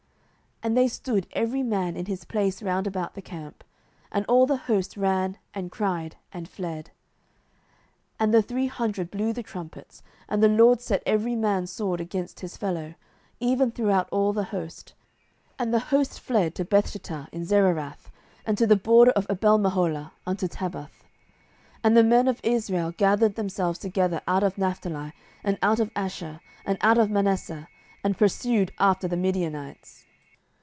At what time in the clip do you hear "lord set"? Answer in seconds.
10.47-11.01